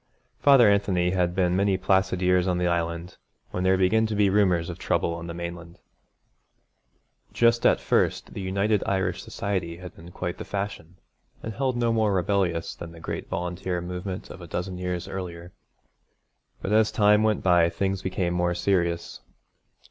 Father 0.39 0.67
Anthony 0.67 1.11
had 1.11 1.35
been 1.35 1.55
many 1.55 1.77
placid 1.77 2.23
years 2.23 2.47
on 2.47 2.57
the 2.57 2.65
Island 2.65 3.17
when 3.51 3.61
there 3.63 3.77
began 3.77 4.07
to 4.07 4.15
be 4.15 4.31
rumours 4.31 4.67
of 4.67 4.79
trouble 4.79 5.13
on 5.13 5.27
the 5.27 5.33
mainland. 5.35 5.77
Just 7.33 7.67
at 7.67 7.79
first 7.79 8.33
the 8.33 8.41
United 8.41 8.81
Irish 8.87 9.21
Society 9.21 9.77
had 9.77 9.95
been 9.95 10.09
quite 10.09 10.39
the 10.39 10.43
fashion, 10.43 10.95
and 11.43 11.53
held 11.53 11.77
no 11.77 11.93
more 11.93 12.13
rebellious 12.15 12.73
than 12.73 12.93
the 12.93 12.99
great 12.99 13.29
volunteer 13.29 13.79
movement 13.79 14.31
of 14.31 14.41
a 14.41 14.47
dozen 14.47 14.79
years 14.79 15.07
earlier. 15.07 15.51
But 16.63 16.71
as 16.71 16.91
time 16.91 17.21
went 17.21 17.43
by 17.43 17.69
things 17.69 18.01
became 18.01 18.33
more 18.33 18.55
serious. 18.55 19.21